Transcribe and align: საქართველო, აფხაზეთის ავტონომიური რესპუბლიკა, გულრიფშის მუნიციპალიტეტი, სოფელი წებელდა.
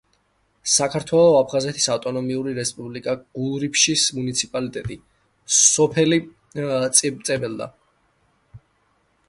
საქართველო, 0.75 1.25
აფხაზეთის 1.41 1.85
ავტონომიური 1.95 2.53
რესპუბლიკა, 2.59 3.15
გულრიფშის 3.37 4.05
მუნიციპალიტეტი, 4.21 4.97
სოფელი 5.65 6.21
წებელდა. 7.01 7.69